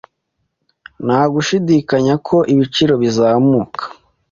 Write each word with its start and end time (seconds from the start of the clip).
Nta 1.05 1.21
gushidikanya 1.33 2.13
ko 2.27 2.37
ibiciro 2.53 2.93
bizamuka. 3.01 3.83